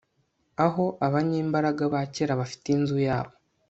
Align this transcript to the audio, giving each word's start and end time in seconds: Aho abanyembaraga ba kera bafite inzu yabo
Aho 0.65 0.85
abanyembaraga 1.07 1.83
ba 1.93 2.01
kera 2.13 2.39
bafite 2.41 2.67
inzu 2.75 2.97
yabo 3.07 3.33